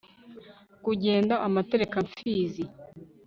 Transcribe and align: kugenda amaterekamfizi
kugenda 0.85 1.33
amaterekamfizi 1.47 2.63